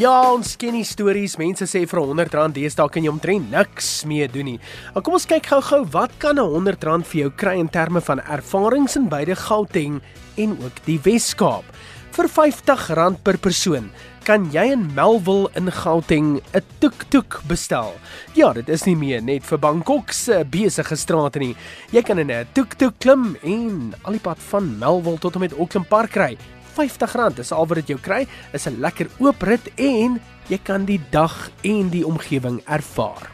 Ja, 0.00 0.32
ons 0.32 0.54
ken 0.56 0.72
die 0.72 0.86
stories. 0.88 1.34
Mense 1.36 1.66
sê 1.68 1.82
vir 1.84 2.00
'n 2.00 2.16
R100 2.16 2.54
deesdae 2.56 2.88
kan 2.88 3.04
jy 3.04 3.10
omtrent 3.12 3.50
niks 3.50 4.06
mee 4.06 4.26
doen 4.26 4.44
nie. 4.44 4.60
Maar 4.94 5.02
kom 5.02 5.12
ons 5.12 5.26
kyk 5.26 5.44
gou-gou, 5.46 5.84
wat 5.92 6.10
kan 6.18 6.38
'n 6.38 6.48
R100 6.48 7.04
vir 7.04 7.20
jou 7.20 7.30
kry 7.30 7.58
in 7.58 7.68
terme 7.68 8.00
van 8.00 8.20
ervarings 8.20 8.96
in 8.96 9.08
beide 9.08 9.36
Gauteng 9.36 10.00
en 10.36 10.56
ook 10.64 10.80
die 10.86 10.98
Wes-Kaap? 10.98 11.64
Vir 12.12 12.24
R50 12.26 13.22
per 13.22 13.36
persoon 13.36 13.90
kan 14.24 14.50
jy 14.50 14.72
in 14.72 14.94
Melville 14.94 15.50
in 15.56 15.70
Gauteng 15.70 16.40
'n 16.54 16.62
tuk-tuk 16.80 17.42
bestel. 17.46 17.92
Ja, 18.34 18.52
dit 18.54 18.68
is 18.68 18.86
nie 18.86 18.96
meer 18.96 19.22
net 19.22 19.44
vir 19.44 19.58
Bangkok 19.58 20.10
se 20.12 20.42
besige 20.44 20.96
strate 20.96 21.38
nie. 21.38 21.54
Jy 21.90 22.02
kan 22.02 22.18
in 22.18 22.30
'n 22.30 22.46
tuk-tuk 22.54 22.98
klim 22.98 23.36
en 23.42 23.94
al 24.04 24.12
die 24.12 24.20
pad 24.20 24.38
van 24.38 24.78
Melville 24.78 25.18
tot 25.18 25.34
en 25.34 25.40
met 25.40 25.52
Auckland 25.52 25.88
Park 25.88 26.16
ry. 26.16 26.38
R50 26.72 27.38
is 27.38 27.52
al 27.52 27.66
wat 27.66 27.80
dit 27.82 27.92
jou 27.94 27.98
kry, 28.00 28.26
is 28.52 28.66
'n 28.66 28.80
lekker 28.80 29.08
oop 29.18 29.42
rit 29.42 29.68
en 29.76 30.20
jy 30.48 30.58
kan 30.64 30.84
die 30.84 31.00
dag 31.10 31.50
en 31.62 31.90
die 31.90 32.06
omgewing 32.06 32.60
ervaar. 32.66 33.30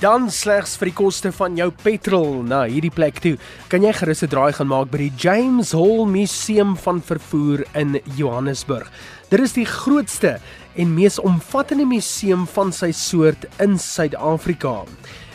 Dan 0.00 0.30
slegs 0.30 0.78
vir 0.80 0.86
die 0.86 0.96
koste 0.96 1.30
van 1.32 1.56
jou 1.56 1.70
petrol 1.70 2.42
na 2.42 2.64
hierdie 2.64 2.90
plek 2.90 3.20
toe, 3.20 3.36
kan 3.68 3.82
jy 3.82 3.92
gerus 3.92 4.22
'n 4.22 4.28
draai 4.28 4.52
gaan 4.52 4.68
maak 4.68 4.90
by 4.90 4.98
die 4.98 5.12
James 5.16 5.72
Hall 5.72 6.06
Museum 6.06 6.76
van 6.76 7.02
Vervoer 7.02 7.64
in 7.74 8.00
Johannesburg. 8.16 8.90
Dit 9.28 9.40
is 9.40 9.52
die 9.52 9.66
grootste 9.66 10.40
en 10.74 10.94
mees 10.94 11.18
omvattende 11.18 11.84
museum 11.84 12.46
van 12.46 12.72
sy 12.72 12.92
soort 12.92 13.46
in 13.60 13.78
Suid-Afrika. 13.78 14.84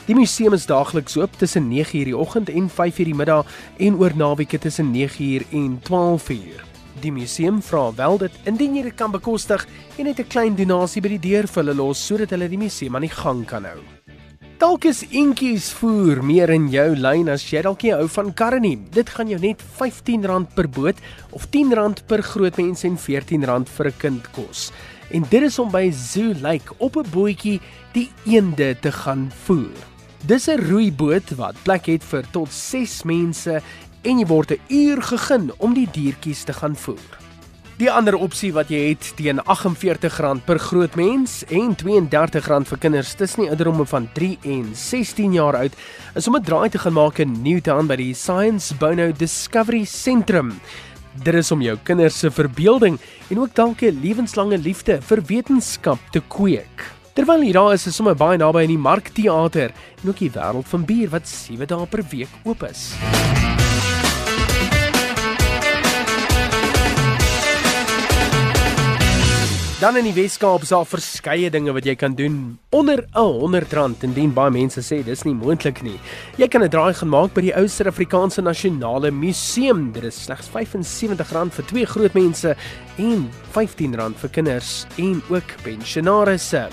Die 0.07 0.15
museum 0.15 0.53
is 0.53 0.65
daagliks 0.65 1.17
oop 1.17 1.37
tussen 1.37 1.69
9:00 1.69 2.05
die 2.05 2.17
oggend 2.17 2.49
en 2.49 2.69
5:00 2.69 3.05
die 3.05 3.13
middag 3.13 3.45
en 3.77 3.95
oor 3.95 4.11
naweke 4.15 4.57
tussen 4.57 4.91
9:00 4.91 5.45
en 5.51 5.79
12:00. 5.83 6.78
Die 7.01 7.11
museum 7.11 7.61
vra 7.61 7.91
wel 7.95 8.17
dit 8.17 8.31
indien 8.45 8.75
jy 8.75 8.83
dit 8.83 8.95
kan 8.95 9.11
bekostig 9.11 9.67
en 9.97 10.05
net 10.05 10.19
'n 10.19 10.27
klein 10.27 10.55
donasie 10.55 11.01
by 11.01 11.09
die 11.09 11.29
deur 11.29 11.47
vir 11.47 11.63
hulle 11.63 11.75
los 11.75 12.05
sodat 12.07 12.31
hulle 12.31 12.49
die 12.49 12.57
museum 12.57 12.95
aan 12.95 13.07
die 13.07 13.17
gang 13.23 13.45
kan 13.45 13.65
hou. 13.65 13.79
Dalk 14.59 14.83
is 14.85 15.05
intjies 15.15 15.69
voer 15.71 16.19
meer 16.19 16.49
in 16.49 16.65
jou 16.67 16.95
lyn 16.95 17.29
as 17.29 17.45
jy 17.47 17.61
dalk 17.63 17.83
nie 17.83 17.93
hou 17.93 18.07
van 18.07 18.33
karre 18.33 18.59
nie. 18.59 18.75
Dit 18.75 19.09
gaan 19.09 19.29
jou 19.29 19.39
net 19.39 19.61
R15 19.79 20.47
per 20.53 20.67
boot 20.67 20.97
of 21.31 21.45
R10 21.47 22.03
per 22.07 22.21
groot 22.21 22.57
mens 22.57 22.83
en 22.83 22.97
R14 22.97 23.69
vir 23.69 23.87
'n 23.87 23.97
kind 23.97 24.31
kos. 24.35 24.71
En 25.11 25.23
dit 25.29 25.43
is 25.43 25.59
om 25.59 25.71
by 25.71 25.89
Zoo 25.91 26.33
Lake 26.41 26.73
op 26.77 26.97
'n 26.97 27.09
bootjie 27.09 27.61
die 27.93 28.09
eende 28.25 28.75
te 28.81 28.91
gaan 28.91 29.31
voer. 29.45 29.79
Dis 30.27 30.49
'n 30.49 30.59
roeiboot 30.59 31.37
wat 31.37 31.55
plek 31.63 31.85
het 31.85 32.03
vir 32.03 32.23
tot 32.31 32.51
6 32.51 33.03
mense 33.03 33.61
en 34.03 34.19
jy 34.19 34.25
word 34.25 34.51
'n 34.51 34.61
uur 34.69 35.01
gegeen 35.01 35.51
om 35.57 35.73
die 35.73 35.87
diertjies 35.91 36.43
te 36.43 36.53
gaan 36.53 36.75
voer. 36.75 37.19
Die 37.79 37.87
ander 37.87 38.17
opsie 38.19 38.49
wat 38.51 38.67
jy 38.67 38.89
het 38.89 39.13
teen 39.15 39.39
R48 39.39 40.41
per 40.43 40.59
groot 40.59 40.95
mens 40.99 41.45
en 41.47 41.77
R32 41.79 42.67
vir 42.67 42.77
kinders 42.77 43.13
tussen 43.15 43.45
die 43.45 43.49
ouderdomme 43.49 43.85
van 43.87 44.09
3 44.13 44.37
en 44.43 44.65
16 44.75 45.33
jaar 45.33 45.55
oud 45.55 45.73
is 46.15 46.27
om 46.27 46.35
'n 46.35 46.43
draai 46.43 46.69
te 46.69 46.77
gaan 46.77 46.93
maak 46.93 47.19
in 47.19 47.41
Newtown 47.41 47.87
by 47.87 47.95
die 47.95 48.13
Science 48.13 48.75
Bono 48.75 49.11
Discovery 49.11 49.85
Centrum. 49.85 50.59
Dit 51.23 51.33
is 51.35 51.51
om 51.51 51.61
jou 51.61 51.77
kinders 51.83 52.19
se 52.19 52.31
verbeelding 52.31 52.99
en 53.29 53.39
ook 53.39 53.55
dalk 53.55 53.81
'n 53.81 53.99
lewenslange 54.03 54.57
liefde 54.57 55.01
vir 55.01 55.21
wetenskap 55.25 55.99
te 56.11 56.21
kweek. 56.27 56.99
Terwyl 57.13 57.41
hier 57.41 57.53
daar 57.53 57.73
is, 57.73 57.87
is 57.87 57.95
sommer 57.95 58.15
baie 58.15 58.37
naby 58.37 58.61
aan 58.61 58.67
die 58.67 58.77
Markteater 58.77 59.71
en 60.03 60.09
ook 60.09 60.19
die 60.19 60.31
wêreld 60.31 60.67
van 60.67 60.85
bier 60.85 61.09
wat 61.09 61.27
7 61.27 61.67
dae 61.67 61.85
per 61.85 62.03
week 62.11 62.29
oop 62.43 62.63
is. 62.63 62.93
Dan 69.79 69.95
in 69.95 70.09
die 70.09 70.11
Weskaap 70.11 70.65
is 70.65 70.73
daar 70.73 70.83
verskeie 70.83 71.47
dinge 71.47 71.71
wat 71.71 71.85
jy 71.87 71.93
kan 71.95 72.11
doen 72.11 72.57
onder 72.75 72.99
'n 73.15 73.47
R100 73.47 74.03
indien 74.03 74.33
baie 74.33 74.51
mense 74.51 74.81
sê 74.83 74.99
dis 75.03 75.23
nie 75.23 75.33
moontlik 75.33 75.81
nie. 75.81 75.97
Jy 76.35 76.47
kan 76.47 76.63
'n 76.63 76.69
draai 76.69 76.93
gaan 76.93 77.09
maak 77.09 77.33
by 77.33 77.41
die 77.41 77.55
ou 77.55 77.63
Suid-Afrikaanse 77.63 78.41
Nasionale 78.41 79.09
Museum. 79.11 79.93
Dit 79.93 80.03
is 80.03 80.23
slegs 80.23 80.49
R75 80.49 81.53
vir 81.53 81.65
twee 81.65 81.85
groot 81.85 82.13
mense 82.13 82.55
en 82.97 83.29
R15 83.53 84.15
vir 84.15 84.29
kinders 84.29 84.85
en 84.97 85.21
ook 85.29 85.55
pensionaarsse. 85.63 86.67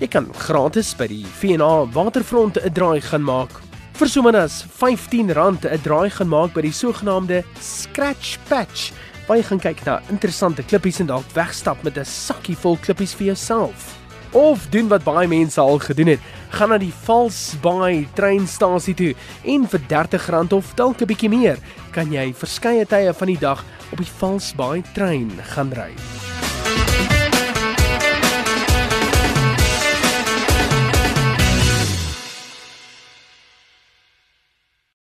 Jy 0.00 0.08
kan 0.08 0.28
gratis 0.34 0.94
by 0.94 1.06
die 1.06 1.24
VNA 1.24 1.86
Waterfront 1.90 2.58
'n 2.58 2.72
draai 2.72 3.00
gaan 3.00 3.24
maak. 3.24 3.62
Vir 3.94 4.08
sommer 4.08 4.36
as 4.36 4.64
R15 4.64 5.30
'n 5.30 5.80
draai 5.82 6.10
gaan 6.10 6.28
maak 6.28 6.52
by 6.52 6.60
die 6.60 6.72
sogenaamde 6.72 7.44
Scratch 7.60 8.36
Patch 8.48 8.92
waar 9.26 9.36
jy 9.36 9.42
gaan 9.42 9.60
kyk 9.62 9.84
na 9.86 10.00
interessante 10.10 10.62
klippies 10.62 11.00
en 11.00 11.06
dalk 11.06 11.26
wegstap 11.34 11.82
met 11.82 11.98
'n 11.98 12.04
sakkie 12.04 12.56
vol 12.56 12.76
klippies 12.76 13.14
vir 13.14 13.26
jouself. 13.26 13.98
Of 14.32 14.66
doen 14.70 14.88
wat 14.88 15.04
baie 15.04 15.28
mense 15.28 15.60
al 15.60 15.78
gedoen 15.78 16.06
het, 16.06 16.20
gaan 16.50 16.68
na 16.68 16.78
die 16.78 16.92
Valsbaai 17.04 18.08
treinstasie 18.14 18.94
toe 18.94 19.14
en 19.44 19.68
vir 19.68 19.80
R30 19.80 20.52
of 20.52 20.74
dalk 20.74 21.02
'n 21.02 21.06
bietjie 21.06 21.28
meer 21.28 21.58
kan 21.92 22.12
jy 22.12 22.32
verskeie 22.32 22.86
tye 22.86 23.12
van 23.12 23.28
die 23.28 23.38
dag 23.38 23.64
op 23.92 23.98
die 23.98 24.12
Valsbaai 24.18 24.82
trein 24.94 25.30
gaan 25.54 25.72
ry. 25.72 25.92